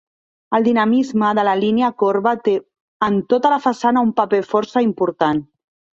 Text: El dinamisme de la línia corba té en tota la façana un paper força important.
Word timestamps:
El 0.59 0.63
dinamisme 0.67 1.27
de 1.39 1.43
la 1.49 1.53
línia 1.59 1.91
corba 2.03 2.33
té 2.47 2.55
en 3.09 3.19
tota 3.35 3.53
la 3.55 3.61
façana 3.67 4.07
un 4.09 4.15
paper 4.23 4.41
força 4.55 4.85
important. 4.91 5.45